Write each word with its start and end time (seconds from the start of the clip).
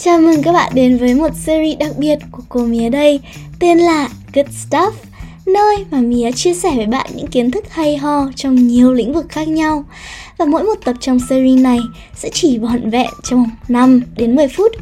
Chào 0.00 0.18
mừng 0.18 0.42
các 0.42 0.52
bạn 0.52 0.72
đến 0.74 0.98
với 0.98 1.14
một 1.14 1.28
series 1.34 1.78
đặc 1.78 1.90
biệt 1.96 2.18
của 2.30 2.42
cô 2.48 2.64
Mía 2.64 2.88
đây 2.88 3.20
Tên 3.60 3.78
là 3.78 4.08
Good 4.34 4.46
Stuff 4.46 4.90
Nơi 5.46 5.84
mà 5.90 6.00
Mía 6.00 6.32
chia 6.32 6.54
sẻ 6.54 6.72
với 6.76 6.86
bạn 6.86 7.06
những 7.14 7.26
kiến 7.26 7.50
thức 7.50 7.64
hay 7.70 7.96
ho 7.96 8.26
trong 8.36 8.68
nhiều 8.68 8.92
lĩnh 8.92 9.12
vực 9.12 9.26
khác 9.28 9.48
nhau 9.48 9.84
Và 10.36 10.44
mỗi 10.44 10.62
một 10.62 10.74
tập 10.84 10.96
trong 11.00 11.18
series 11.28 11.60
này 11.60 11.78
sẽ 12.14 12.30
chỉ 12.32 12.58
vỏn 12.58 12.90
vẹn 12.90 13.10
trong 13.24 13.46
5 13.68 14.02
đến 14.16 14.36
10 14.36 14.48
phút 14.48 14.72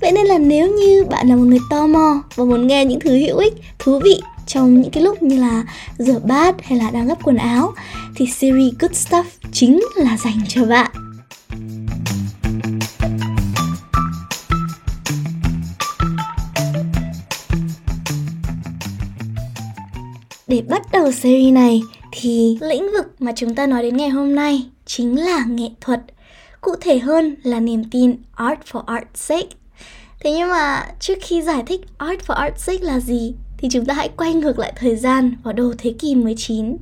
Vậy 0.00 0.12
nên 0.12 0.26
là 0.26 0.38
nếu 0.38 0.68
như 0.68 1.04
bạn 1.04 1.28
là 1.28 1.36
một 1.36 1.44
người 1.44 1.60
tò 1.70 1.86
mò 1.86 2.22
và 2.36 2.44
muốn 2.44 2.66
nghe 2.66 2.84
những 2.84 3.00
thứ 3.00 3.16
hữu 3.16 3.38
ích, 3.38 3.54
thú 3.78 4.00
vị 4.04 4.20
trong 4.46 4.80
những 4.80 4.90
cái 4.90 5.02
lúc 5.02 5.22
như 5.22 5.40
là 5.40 5.64
rửa 5.98 6.18
bát 6.24 6.54
hay 6.64 6.78
là 6.78 6.90
đang 6.90 7.08
gấp 7.08 7.18
quần 7.22 7.36
áo 7.36 7.72
thì 8.16 8.26
series 8.26 8.74
Good 8.78 8.92
Stuff 8.92 9.24
chính 9.52 9.80
là 9.96 10.16
dành 10.16 10.40
cho 10.48 10.64
bạn. 10.64 11.01
Để 20.46 20.62
bắt 20.68 20.82
đầu 20.92 21.12
series 21.12 21.54
này 21.54 21.82
thì 22.12 22.58
lĩnh 22.60 22.92
vực 22.92 23.06
mà 23.18 23.32
chúng 23.36 23.54
ta 23.54 23.66
nói 23.66 23.82
đến 23.82 23.96
ngày 23.96 24.08
hôm 24.08 24.34
nay 24.34 24.70
chính 24.86 25.20
là 25.20 25.44
nghệ 25.48 25.68
thuật. 25.80 26.00
Cụ 26.60 26.74
thể 26.80 26.98
hơn 26.98 27.36
là 27.42 27.60
niềm 27.60 27.84
tin 27.90 28.16
Art 28.34 28.60
for 28.70 28.84
Art's 28.84 29.04
sake. 29.14 29.48
Thế 30.20 30.32
nhưng 30.32 30.48
mà 30.50 30.86
trước 31.00 31.18
khi 31.20 31.42
giải 31.42 31.62
thích 31.66 31.80
Art 31.98 32.20
for 32.26 32.34
Art's 32.34 32.56
sake 32.56 32.84
là 32.84 33.00
gì 33.00 33.34
thì 33.58 33.68
chúng 33.72 33.86
ta 33.86 33.94
hãy 33.94 34.08
quay 34.16 34.34
ngược 34.34 34.58
lại 34.58 34.72
thời 34.76 34.96
gian 34.96 35.36
vào 35.42 35.52
đầu 35.52 35.72
thế 35.78 35.94
kỷ 35.98 36.14
19. 36.14 36.76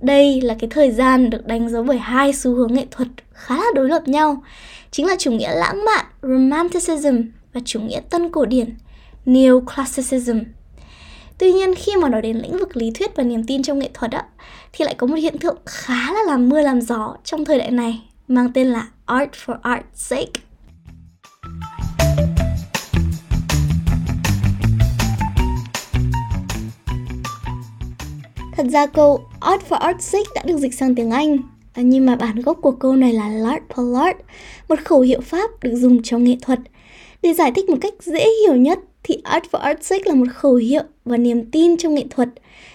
Đây 0.00 0.40
là 0.40 0.56
cái 0.58 0.70
thời 0.70 0.90
gian 0.90 1.30
được 1.30 1.46
đánh 1.46 1.68
dấu 1.68 1.82
bởi 1.82 1.98
hai 1.98 2.32
xu 2.32 2.54
hướng 2.54 2.74
nghệ 2.74 2.86
thuật 2.90 3.08
khá 3.32 3.56
là 3.56 3.70
đối 3.74 3.88
lập 3.88 4.08
nhau, 4.08 4.42
chính 4.90 5.06
là 5.06 5.16
chủ 5.18 5.30
nghĩa 5.30 5.54
lãng 5.54 5.84
mạn 5.84 6.04
Romanticism 6.22 7.16
và 7.52 7.60
chủ 7.64 7.80
nghĩa 7.80 8.00
tân 8.10 8.30
cổ 8.32 8.44
điển 8.44 8.76
Neoclassicism. 9.26 10.38
Tuy 11.40 11.52
nhiên 11.52 11.74
khi 11.74 11.92
mà 11.96 12.08
nói 12.08 12.22
đến 12.22 12.36
lĩnh 12.36 12.58
vực 12.58 12.76
lý 12.76 12.90
thuyết 12.90 13.16
và 13.16 13.22
niềm 13.22 13.44
tin 13.46 13.62
trong 13.62 13.78
nghệ 13.78 13.90
thuật 13.94 14.12
á, 14.12 14.24
thì 14.72 14.84
lại 14.84 14.94
có 14.94 15.06
một 15.06 15.14
hiện 15.14 15.38
tượng 15.38 15.56
khá 15.66 16.12
là 16.12 16.20
làm 16.26 16.48
mưa 16.48 16.60
làm 16.60 16.80
gió 16.80 17.16
trong 17.24 17.44
thời 17.44 17.58
đại 17.58 17.70
này 17.70 18.02
mang 18.28 18.52
tên 18.54 18.66
là 18.66 18.88
Art 19.06 19.30
for 19.46 19.60
Art's 19.60 19.82
sake. 19.94 20.32
Thật 28.56 28.66
ra 28.72 28.86
câu 28.86 29.24
Art 29.40 29.62
for 29.68 29.78
Art's 29.78 30.00
sake 30.00 30.30
đã 30.34 30.42
được 30.46 30.56
dịch 30.58 30.74
sang 30.74 30.94
tiếng 30.94 31.10
Anh 31.10 31.36
nhưng 31.76 32.06
mà 32.06 32.16
bản 32.16 32.40
gốc 32.42 32.58
của 32.62 32.70
câu 32.70 32.96
này 32.96 33.12
là 33.12 33.28
L'art 33.28 33.60
pour 33.74 33.96
l'art, 33.96 34.14
một 34.68 34.78
khẩu 34.84 35.00
hiệu 35.00 35.20
Pháp 35.20 35.50
được 35.62 35.76
dùng 35.76 36.02
trong 36.02 36.24
nghệ 36.24 36.36
thuật. 36.42 36.58
Để 37.22 37.34
giải 37.34 37.52
thích 37.52 37.68
một 37.68 37.76
cách 37.80 37.94
dễ 38.00 38.26
hiểu 38.42 38.56
nhất 38.56 38.78
thì 39.02 39.18
Art 39.22 39.44
for 39.52 39.60
Art's 39.60 39.80
sake 39.80 40.02
là 40.06 40.14
một 40.14 40.26
khẩu 40.34 40.54
hiệu 40.54 40.82
và 41.04 41.16
niềm 41.16 41.50
tin 41.50 41.76
trong 41.76 41.94
nghệ 41.94 42.04
thuật. 42.10 42.28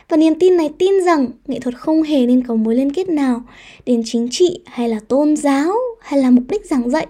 Và 0.09 0.17
niềm 0.17 0.39
tin 0.39 0.57
này 0.57 0.69
tin 0.77 1.03
rằng 1.05 1.27
nghệ 1.47 1.59
thuật 1.59 1.75
không 1.77 2.03
hề 2.03 2.25
nên 2.25 2.47
có 2.47 2.55
mối 2.55 2.75
liên 2.75 2.93
kết 2.93 3.09
nào 3.09 3.43
đến 3.85 4.01
chính 4.05 4.27
trị 4.31 4.59
hay 4.65 4.89
là 4.89 4.99
tôn 5.07 5.35
giáo 5.35 5.73
hay 6.01 6.19
là 6.19 6.31
mục 6.31 6.43
đích 6.49 6.65
giảng 6.65 6.89
dạy, 6.89 7.07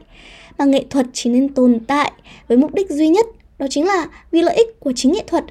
mà 0.57 0.65
nghệ 0.65 0.85
thuật 0.89 1.05
chỉ 1.13 1.29
nên 1.29 1.53
tồn 1.53 1.79
tại 1.87 2.11
với 2.47 2.57
mục 2.57 2.73
đích 2.73 2.89
duy 2.89 3.09
nhất, 3.09 3.25
đó 3.59 3.67
chính 3.69 3.85
là 3.85 4.07
vì 4.31 4.41
lợi 4.41 4.55
ích 4.55 4.79
của 4.79 4.91
chính 4.95 5.11
nghệ 5.11 5.23
thuật. 5.27 5.43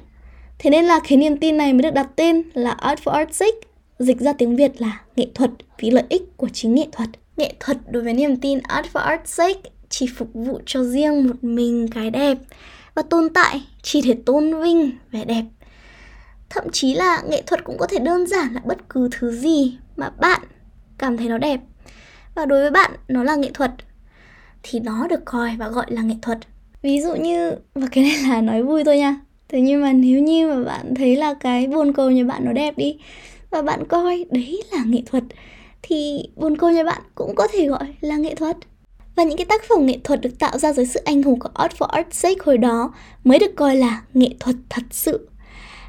Thế 0.59 0.69
nên 0.69 0.85
là 0.85 0.99
cái 1.07 1.17
niềm 1.17 1.37
tin 1.37 1.57
này 1.57 1.73
mới 1.73 1.81
được 1.81 1.93
đặt 1.93 2.07
tên 2.15 2.43
là 2.53 2.71
Art 2.71 2.99
for 2.99 3.25
Art's 3.25 3.31
sake, 3.31 3.59
dịch 3.99 4.19
ra 4.19 4.33
tiếng 4.33 4.55
Việt 4.55 4.81
là 4.81 5.01
nghệ 5.15 5.27
thuật 5.33 5.51
vì 5.79 5.91
lợi 5.91 6.03
ích 6.09 6.37
của 6.37 6.49
chính 6.53 6.75
nghệ 6.75 6.87
thuật. 6.91 7.09
Nghệ 7.37 7.53
thuật 7.59 7.77
đối 7.91 8.03
với 8.03 8.13
niềm 8.13 8.35
tin 8.35 8.59
Art 8.59 8.87
for 8.93 9.05
Art's 9.07 9.25
sake 9.25 9.61
chỉ 9.97 10.07
phục 10.07 10.29
vụ 10.33 10.59
cho 10.65 10.83
riêng 10.83 11.27
một 11.27 11.43
mình 11.43 11.87
cái 11.87 12.09
đẹp 12.09 12.37
và 12.95 13.01
tồn 13.01 13.29
tại 13.33 13.61
chỉ 13.81 14.01
để 14.01 14.15
tôn 14.25 14.61
vinh 14.61 14.91
vẻ 15.11 15.25
đẹp. 15.25 15.43
Thậm 16.49 16.63
chí 16.71 16.93
là 16.93 17.21
nghệ 17.29 17.41
thuật 17.45 17.63
cũng 17.63 17.77
có 17.77 17.87
thể 17.87 17.99
đơn 17.99 18.27
giản 18.27 18.53
là 18.53 18.61
bất 18.65 18.89
cứ 18.89 19.09
thứ 19.11 19.31
gì 19.31 19.77
mà 19.95 20.09
bạn 20.09 20.41
cảm 20.97 21.17
thấy 21.17 21.29
nó 21.29 21.37
đẹp. 21.37 21.59
Và 22.35 22.45
đối 22.45 22.61
với 22.61 22.71
bạn, 22.71 22.91
nó 23.07 23.23
là 23.23 23.35
nghệ 23.35 23.49
thuật, 23.53 23.71
thì 24.63 24.79
nó 24.79 25.07
được 25.07 25.25
coi 25.25 25.55
và 25.57 25.69
gọi 25.69 25.85
là 25.89 26.01
nghệ 26.01 26.15
thuật. 26.21 26.37
Ví 26.81 27.01
dụ 27.01 27.15
như, 27.15 27.51
và 27.75 27.87
cái 27.91 28.03
này 28.03 28.29
là 28.29 28.41
nói 28.41 28.63
vui 28.63 28.83
thôi 28.83 28.97
nha. 28.97 29.19
Thế 29.49 29.61
nhưng 29.61 29.81
mà 29.81 29.93
nếu 29.93 30.19
như 30.19 30.47
mà 30.47 30.63
bạn 30.63 30.95
thấy 30.95 31.15
là 31.15 31.33
cái 31.33 31.67
bồn 31.67 31.93
cầu 31.93 32.11
nhà 32.11 32.23
bạn 32.23 32.45
nó 32.45 32.53
đẹp 32.53 32.77
đi, 32.77 32.97
và 33.49 33.61
bạn 33.61 33.85
coi 33.87 34.25
đấy 34.31 34.63
là 34.71 34.83
nghệ 34.85 35.01
thuật, 35.05 35.23
thì 35.81 36.29
bồn 36.35 36.57
cầu 36.57 36.71
nhà 36.71 36.83
bạn 36.83 37.01
cũng 37.15 37.35
có 37.35 37.47
thể 37.53 37.67
gọi 37.67 37.95
là 38.01 38.17
nghệ 38.17 38.35
thuật. 38.35 38.57
Và 39.15 39.23
những 39.23 39.37
cái 39.37 39.45
tác 39.45 39.63
phẩm 39.69 39.85
nghệ 39.85 39.99
thuật 40.03 40.21
được 40.21 40.39
tạo 40.39 40.57
ra 40.57 40.73
dưới 40.73 40.85
sự 40.85 40.99
anh 41.05 41.23
hùng 41.23 41.39
của 41.39 41.49
Art 41.53 41.73
for 41.73 41.87
Art's 41.87 42.11
sake 42.11 42.41
hồi 42.45 42.57
đó 42.57 42.93
mới 43.23 43.39
được 43.39 43.55
coi 43.55 43.75
là 43.75 44.01
nghệ 44.13 44.29
thuật 44.39 44.55
thật 44.69 44.83
sự. 44.91 45.29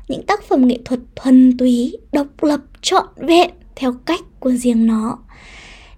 Những 0.08 0.22
tác 0.22 0.44
phẩm 0.44 0.68
nghệ 0.68 0.78
thuật 0.84 1.00
thuần 1.16 1.58
túy, 1.58 1.96
độc 2.12 2.26
lập, 2.42 2.60
trọn 2.82 3.06
vẹn 3.16 3.50
theo 3.76 3.92
cách 4.06 4.20
của 4.40 4.50
riêng 4.50 4.86
nó. 4.86 5.18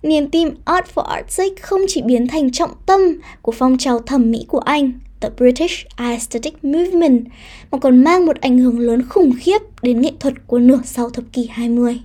Niềm 0.03 0.31
tin 0.31 0.49
Art 0.65 0.87
for 0.95 1.05
Art's 1.05 1.29
sake 1.29 1.55
không 1.63 1.81
chỉ 1.89 2.03
biến 2.03 2.29
thành 2.29 2.53
trọng 2.53 2.71
tâm 2.87 3.01
của 3.43 3.53
phong 3.53 3.79
trào 3.79 3.99
thẩm 3.99 4.31
mỹ 4.31 4.45
của 4.49 4.59
Anh, 4.59 4.93
The 5.21 5.31
British 5.37 5.87
Aesthetic 5.97 6.65
Movement, 6.65 7.25
mà 7.71 7.79
còn 7.79 8.05
mang 8.05 8.27
một 8.27 8.41
ảnh 8.41 8.59
hưởng 8.59 8.79
lớn 8.79 9.03
khủng 9.09 9.33
khiếp 9.41 9.59
đến 9.83 10.01
nghệ 10.01 10.13
thuật 10.21 10.35
của 10.47 10.59
nửa 10.59 10.81
sau 10.85 11.11
thập 11.11 11.25
kỷ 11.33 11.49
20. 11.51 12.01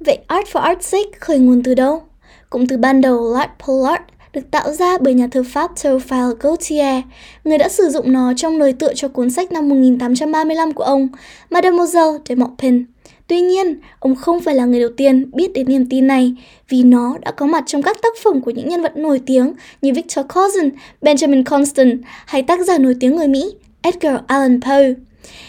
Vậy 0.00 0.18
Art 0.26 0.46
for 0.46 0.62
Art's 0.62 0.80
sake 0.80 1.10
khởi 1.20 1.38
nguồn 1.38 1.62
từ 1.62 1.74
đâu? 1.74 2.02
Cũng 2.50 2.66
từ 2.66 2.76
ban 2.76 3.00
đầu 3.00 3.34
L'Art 3.34 3.48
Pollard 3.66 4.02
được 4.34 4.50
tạo 4.50 4.72
ra 4.72 4.98
bởi 4.98 5.14
nhà 5.14 5.26
thơ 5.30 5.42
Pháp 5.42 5.70
Théophile 5.82 6.34
Gautier, 6.40 7.02
người 7.44 7.58
đã 7.58 7.68
sử 7.68 7.88
dụng 7.88 8.12
nó 8.12 8.32
trong 8.36 8.58
lời 8.58 8.72
tựa 8.72 8.94
cho 8.94 9.08
cuốn 9.08 9.30
sách 9.30 9.52
năm 9.52 9.68
1835 9.68 10.72
của 10.72 10.84
ông, 10.84 11.08
Mademoiselle 11.50 12.18
de 12.28 12.34
Maupin. 12.34 12.84
Tuy 13.26 13.40
nhiên, 13.40 13.80
ông 13.98 14.14
không 14.16 14.40
phải 14.40 14.54
là 14.54 14.64
người 14.64 14.80
đầu 14.80 14.90
tiên 14.96 15.30
biết 15.34 15.52
đến 15.52 15.66
niềm 15.68 15.86
tin 15.90 16.06
này 16.06 16.34
vì 16.68 16.82
nó 16.82 17.16
đã 17.20 17.30
có 17.30 17.46
mặt 17.46 17.64
trong 17.66 17.82
các 17.82 18.02
tác 18.02 18.12
phẩm 18.24 18.40
của 18.40 18.50
những 18.50 18.68
nhân 18.68 18.82
vật 18.82 18.96
nổi 18.96 19.20
tiếng 19.26 19.52
như 19.82 19.92
Victor 19.92 20.26
Cousin, 20.34 20.68
Benjamin 21.02 21.44
Constant 21.44 22.00
hay 22.26 22.42
tác 22.42 22.60
giả 22.60 22.78
nổi 22.78 22.94
tiếng 23.00 23.16
người 23.16 23.28
Mỹ 23.28 23.54
Edgar 23.82 24.16
Allan 24.26 24.60
Poe. 24.60 24.92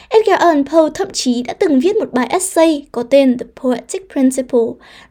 Edgar 0.10 0.40
Allan 0.40 0.66
Poe 0.66 0.82
thậm 0.94 1.08
chí 1.14 1.44
đã 1.44 1.54
từng 1.54 1.80
viết 1.80 1.96
một 1.96 2.14
bài 2.14 2.28
essay 2.30 2.86
có 2.92 3.04
tên 3.04 3.38
The 3.38 3.46
Poetic 3.62 4.10
Principle, 4.14 4.60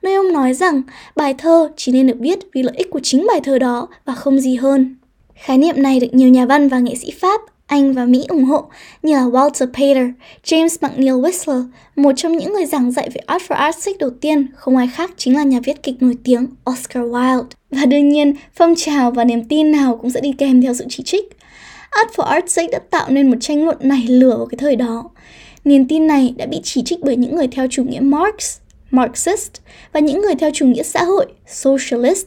nơi 0.02 0.14
ông 0.14 0.32
nói 0.32 0.54
rằng 0.54 0.82
bài 1.16 1.34
thơ 1.38 1.70
chỉ 1.76 1.92
nên 1.92 2.06
được 2.06 2.16
viết 2.20 2.38
vì 2.52 2.62
lợi 2.62 2.74
ích 2.76 2.91
của 2.91 3.00
chính 3.03 3.26
bài 3.26 3.41
thơ 3.44 3.58
đó 3.58 3.88
và 4.04 4.14
không 4.14 4.41
gì 4.41 4.56
hơn. 4.56 4.97
Khái 5.34 5.58
niệm 5.58 5.82
này 5.82 6.00
được 6.00 6.14
nhiều 6.14 6.28
nhà 6.28 6.47
văn 6.47 6.69
và 6.69 6.78
nghệ 6.78 6.94
sĩ 6.94 7.10
Pháp, 7.20 7.41
Anh 7.66 7.92
và 7.92 8.04
Mỹ 8.04 8.24
ủng 8.28 8.44
hộ 8.44 8.64
như 9.03 9.14
là 9.14 9.22
Walter 9.22 9.66
Pater, 9.66 10.06
James 10.44 10.76
McNeill 10.80 11.20
Whistler, 11.20 11.64
một 11.97 12.12
trong 12.16 12.36
những 12.36 12.53
người 12.53 12.66
giảng 12.66 12.92
dạy 12.92 13.10
về 13.14 13.20
Art 13.26 13.42
for 13.42 13.70
Art's 13.70 13.92
đầu 13.98 14.10
tiên 14.10 14.47
không 14.54 14.76
ai 14.76 14.88
khác 14.94 15.10
chính 15.16 15.36
là 15.36 15.42
nhà 15.42 15.60
viết 15.64 15.82
kịch 15.82 15.94
nổi 16.00 16.16
tiếng 16.24 16.47
Oscar 16.70 17.04
Wilde. 17.04 17.44
Và 17.70 17.86
đương 17.86 18.08
nhiên, 18.08 18.34
phong 18.54 18.74
trào 18.76 19.10
và 19.10 19.24
niềm 19.24 19.44
tin 19.44 19.72
nào 19.72 19.98
cũng 20.03 20.10
sẽ 20.10 20.20
đi 20.20 20.32
kèm 20.38 20.62
theo 20.62 20.74
sự 20.74 20.84
chỉ 20.88 21.03
trích. 21.03 21.34
Art 21.94 22.10
for 22.16 22.25
Art's 22.25 22.47
sake 22.47 22.69
đã 22.72 22.78
tạo 22.91 23.10
nên 23.10 23.31
một 23.31 23.37
tranh 23.41 23.65
luận 23.65 23.77
nảy 23.81 24.06
lửa 24.09 24.37
vào 24.37 24.47
cái 24.47 24.59
thời 24.59 24.77
đó. 24.77 25.10
Niềm 25.65 25.88
tin 25.88 26.06
này 26.06 26.34
đã 26.37 26.47
bị 26.47 26.60
chỉ 26.62 26.82
trích 26.82 27.00
bởi 27.00 27.16
những 27.16 27.37
người 27.37 27.47
theo 27.47 27.66
chủ 27.71 27.84
nghĩa 27.84 28.00
Marx, 28.00 28.59
Marxist 28.91 29.50
và 29.93 30.00
những 30.00 30.22
người 30.22 30.34
theo 30.34 30.50
chủ 30.54 30.66
nghĩa 30.66 30.83
xã 30.83 31.04
hội, 31.04 31.27
Socialist. 31.47 32.27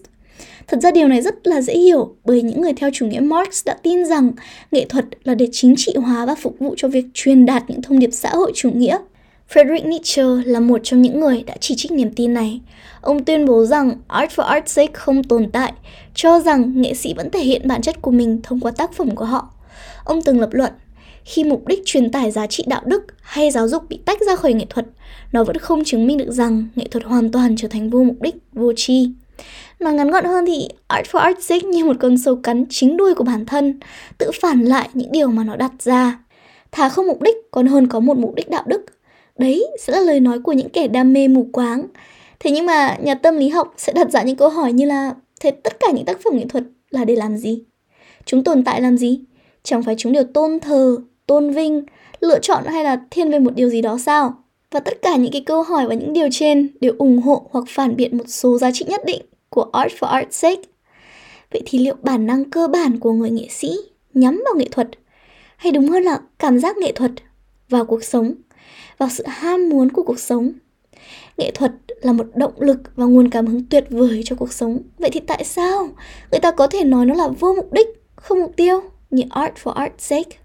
Thật 0.67 0.77
ra 0.81 0.91
điều 0.91 1.07
này 1.07 1.21
rất 1.21 1.47
là 1.47 1.61
dễ 1.61 1.73
hiểu 1.73 2.15
bởi 2.25 2.41
những 2.41 2.61
người 2.61 2.73
theo 2.73 2.89
chủ 2.93 3.05
nghĩa 3.05 3.19
Marx 3.19 3.65
đã 3.65 3.77
tin 3.83 4.05
rằng 4.05 4.31
nghệ 4.71 4.85
thuật 4.89 5.05
là 5.23 5.35
để 5.35 5.47
chính 5.51 5.75
trị 5.77 5.93
hóa 5.95 6.25
và 6.25 6.35
phục 6.35 6.55
vụ 6.59 6.73
cho 6.77 6.87
việc 6.87 7.05
truyền 7.13 7.45
đạt 7.45 7.63
những 7.67 7.81
thông 7.81 7.99
điệp 7.99 8.09
xã 8.11 8.29
hội 8.29 8.51
chủ 8.55 8.71
nghĩa. 8.71 8.97
Friedrich 9.53 9.89
Nietzsche 9.89 10.41
là 10.45 10.59
một 10.59 10.81
trong 10.83 11.01
những 11.01 11.19
người 11.19 11.43
đã 11.43 11.55
chỉ 11.59 11.75
trích 11.77 11.91
niềm 11.91 12.13
tin 12.15 12.33
này. 12.33 12.61
Ông 13.01 13.25
tuyên 13.25 13.45
bố 13.45 13.65
rằng 13.65 13.91
Art 14.07 14.31
for 14.31 14.49
Art's 14.49 14.65
sake 14.65 14.93
không 14.93 15.23
tồn 15.23 15.49
tại, 15.51 15.73
cho 16.15 16.39
rằng 16.39 16.81
nghệ 16.81 16.93
sĩ 16.93 17.13
vẫn 17.13 17.31
thể 17.31 17.39
hiện 17.39 17.67
bản 17.67 17.81
chất 17.81 18.01
của 18.01 18.11
mình 18.11 18.39
thông 18.43 18.59
qua 18.59 18.71
tác 18.71 18.93
phẩm 18.93 19.15
của 19.15 19.25
họ. 19.25 19.49
Ông 20.03 20.21
từng 20.21 20.39
lập 20.39 20.49
luận, 20.51 20.71
khi 21.25 21.43
mục 21.43 21.67
đích 21.67 21.79
truyền 21.85 22.11
tải 22.11 22.31
giá 22.31 22.47
trị 22.47 22.63
đạo 22.67 22.81
đức 22.85 23.03
hay 23.21 23.51
giáo 23.51 23.67
dục 23.67 23.83
bị 23.89 23.99
tách 24.05 24.21
ra 24.27 24.35
khỏi 24.35 24.53
nghệ 24.53 24.65
thuật, 24.69 24.85
nó 25.31 25.43
vẫn 25.43 25.57
không 25.57 25.83
chứng 25.83 26.07
minh 26.07 26.17
được 26.17 26.31
rằng 26.31 26.67
nghệ 26.75 26.87
thuật 26.91 27.03
hoàn 27.03 27.31
toàn 27.31 27.55
trở 27.57 27.67
thành 27.67 27.89
vô 27.89 28.03
mục 28.03 28.21
đích, 28.21 28.35
vô 28.53 28.73
tri. 28.75 29.09
Nói 29.79 29.93
ngắn 29.93 30.11
gọn 30.11 30.25
hơn 30.25 30.45
thì 30.45 30.67
Art 30.87 31.07
for 31.07 31.19
Art's 31.19 31.39
sake 31.39 31.67
như 31.67 31.85
một 31.85 31.95
con 31.99 32.17
sâu 32.17 32.35
cắn 32.35 32.65
chính 32.69 32.97
đuôi 32.97 33.15
của 33.15 33.23
bản 33.23 33.45
thân, 33.45 33.79
tự 34.17 34.31
phản 34.41 34.63
lại 34.65 34.89
những 34.93 35.11
điều 35.11 35.27
mà 35.27 35.43
nó 35.43 35.55
đặt 35.55 35.71
ra. 35.79 36.19
Thà 36.71 36.89
không 36.89 37.07
mục 37.07 37.21
đích 37.21 37.35
còn 37.51 37.67
hơn 37.67 37.87
có 37.87 37.99
một 37.99 38.17
mục 38.17 38.35
đích 38.35 38.49
đạo 38.49 38.63
đức. 38.67 38.85
Đấy 39.37 39.67
sẽ 39.79 39.93
là 39.93 39.99
lời 39.99 40.19
nói 40.19 40.39
của 40.39 40.51
những 40.51 40.69
kẻ 40.69 40.87
đam 40.87 41.13
mê 41.13 41.27
mù 41.27 41.49
quáng. 41.51 41.87
Thế 42.39 42.51
nhưng 42.51 42.65
mà 42.65 42.97
nhà 43.03 43.15
tâm 43.15 43.37
lý 43.37 43.49
học 43.49 43.73
sẽ 43.77 43.93
đặt 43.93 44.11
ra 44.11 44.23
những 44.23 44.35
câu 44.35 44.49
hỏi 44.49 44.73
như 44.73 44.85
là 44.85 45.13
Thế 45.39 45.51
tất 45.51 45.79
cả 45.79 45.87
những 45.93 46.05
tác 46.05 46.19
phẩm 46.23 46.37
nghệ 46.37 46.45
thuật 46.49 46.63
là 46.89 47.05
để 47.05 47.15
làm 47.15 47.37
gì? 47.37 47.63
Chúng 48.25 48.43
tồn 48.43 48.63
tại 48.63 48.81
làm 48.81 48.97
gì? 48.97 49.19
Chẳng 49.67 49.83
phải 49.83 49.95
chúng 49.97 50.13
đều 50.13 50.23
tôn 50.23 50.59
thờ, 50.59 50.97
tôn 51.25 51.49
vinh, 51.49 51.83
lựa 52.19 52.39
chọn 52.39 52.63
hay 52.65 52.83
là 52.83 53.01
thiên 53.11 53.31
về 53.31 53.39
một 53.39 53.55
điều 53.55 53.69
gì 53.69 53.81
đó 53.81 53.97
sao? 53.97 54.43
Và 54.71 54.79
tất 54.79 55.01
cả 55.01 55.15
những 55.15 55.31
cái 55.31 55.41
câu 55.41 55.63
hỏi 55.63 55.87
và 55.87 55.93
những 55.93 56.13
điều 56.13 56.27
trên 56.31 56.69
đều 56.81 56.93
ủng 56.97 57.21
hộ 57.21 57.49
hoặc 57.51 57.65
phản 57.67 57.95
biện 57.95 58.17
một 58.17 58.23
số 58.27 58.57
giá 58.57 58.71
trị 58.73 58.85
nhất 58.87 59.01
định 59.05 59.21
của 59.49 59.69
Art 59.73 59.93
for 59.93 60.07
Art's 60.07 60.31
sake. 60.31 60.61
Vậy 61.51 61.61
thì 61.65 61.79
liệu 61.79 61.95
bản 62.01 62.27
năng 62.27 62.49
cơ 62.49 62.67
bản 62.67 62.99
của 62.99 63.11
người 63.11 63.29
nghệ 63.29 63.47
sĩ, 63.49 63.75
nhắm 64.13 64.43
vào 64.45 64.55
nghệ 64.55 64.67
thuật 64.71 64.89
hay 65.57 65.71
đúng 65.71 65.87
hơn 65.87 66.03
là 66.03 66.19
cảm 66.39 66.59
giác 66.59 66.77
nghệ 66.77 66.91
thuật 66.91 67.11
vào 67.69 67.85
cuộc 67.85 68.03
sống 68.03 68.33
vào 68.97 69.09
sự 69.09 69.23
ham 69.27 69.69
muốn 69.69 69.89
của 69.91 70.03
cuộc 70.03 70.19
sống 70.19 70.51
nghệ 71.37 71.51
thuật 71.51 71.71
là 72.01 72.13
một 72.13 72.25
động 72.35 72.53
lực 72.59 72.77
và 72.95 73.05
nguồn 73.05 73.29
cảm 73.29 73.47
hứng 73.47 73.65
tuyệt 73.69 73.85
vời 73.89 74.21
cho 74.25 74.35
cuộc 74.35 74.53
sống 74.53 74.79
vậy 74.97 75.09
thì 75.13 75.19
tại 75.19 75.43
sao 75.43 75.89
người 76.31 76.39
ta 76.39 76.51
có 76.51 76.67
thể 76.67 76.83
nói 76.83 77.05
nó 77.05 77.13
là 77.13 77.27
vô 77.27 77.53
mục 77.53 77.73
đích 77.73 77.87
không 78.15 78.39
mục 78.39 78.53
tiêu 78.55 78.81
như 79.09 79.23
art 79.29 79.53
for 79.63 79.73
art's 79.73 79.97
sake 79.97 80.37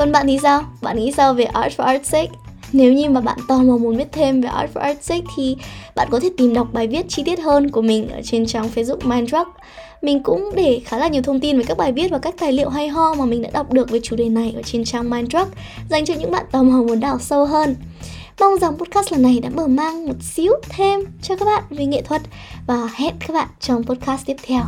Còn 0.00 0.12
bạn 0.12 0.26
thì 0.26 0.38
sao? 0.42 0.62
Bạn 0.82 0.96
nghĩ 0.96 1.12
sao 1.12 1.34
về 1.34 1.44
Art 1.44 1.80
for 1.80 1.84
Art's 1.84 2.02
sake? 2.02 2.30
Nếu 2.72 2.92
như 2.92 3.10
mà 3.10 3.20
bạn 3.20 3.38
tò 3.48 3.58
mò 3.58 3.76
muốn 3.76 3.96
biết 3.96 4.12
thêm 4.12 4.40
về 4.40 4.48
Art 4.48 4.70
for 4.74 4.82
Art's 4.82 5.00
sake 5.00 5.24
thì 5.36 5.56
bạn 5.94 6.08
có 6.10 6.20
thể 6.20 6.30
tìm 6.36 6.54
đọc 6.54 6.68
bài 6.72 6.86
viết 6.86 7.06
chi 7.08 7.22
tiết 7.26 7.40
hơn 7.40 7.70
của 7.70 7.82
mình 7.82 8.08
ở 8.08 8.20
trên 8.24 8.46
trang 8.46 8.68
Facebook 8.74 9.08
Mindruck. 9.08 9.50
Mình 10.02 10.22
cũng 10.22 10.50
để 10.56 10.80
khá 10.84 10.98
là 10.98 11.08
nhiều 11.08 11.22
thông 11.22 11.40
tin 11.40 11.58
về 11.58 11.64
các 11.68 11.76
bài 11.76 11.92
viết 11.92 12.10
và 12.10 12.18
các 12.18 12.34
tài 12.38 12.52
liệu 12.52 12.68
hay 12.68 12.88
ho 12.88 13.14
mà 13.14 13.24
mình 13.24 13.42
đã 13.42 13.50
đọc 13.52 13.72
được 13.72 13.90
về 13.90 14.00
chủ 14.02 14.16
đề 14.16 14.28
này 14.28 14.52
ở 14.56 14.62
trên 14.62 14.84
trang 14.84 15.10
Mindruck 15.10 15.52
dành 15.90 16.04
cho 16.04 16.14
những 16.14 16.30
bạn 16.30 16.44
tò 16.52 16.62
mò 16.62 16.82
muốn 16.82 17.00
đào 17.00 17.18
sâu 17.18 17.46
hơn. 17.46 17.76
Mong 18.40 18.58
rằng 18.58 18.78
podcast 18.78 19.12
lần 19.12 19.22
này 19.22 19.40
đã 19.40 19.50
mở 19.50 19.66
mang 19.66 20.06
một 20.06 20.22
xíu 20.22 20.52
thêm 20.68 21.00
cho 21.22 21.36
các 21.36 21.44
bạn 21.44 21.62
về 21.70 21.86
nghệ 21.86 22.02
thuật 22.02 22.22
và 22.66 22.88
hẹn 22.94 23.14
các 23.20 23.34
bạn 23.34 23.48
trong 23.60 23.84
podcast 23.84 24.26
tiếp 24.26 24.36
theo. 24.42 24.62